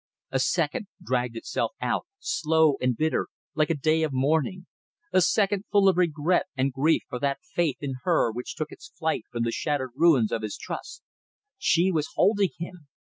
[0.31, 4.65] A second dragged itself out, slow and bitter, like a day of mourning;
[5.13, 8.89] a second full of regret and grief for that faith in her which took its
[8.97, 11.03] flight from the shattered ruins of his trust.
[11.59, 12.87] She was holding him!